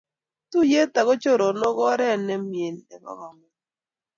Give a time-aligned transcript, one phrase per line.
[0.51, 3.57] Tuiyet ako choronook ko oret ne mie nebo kamung'et.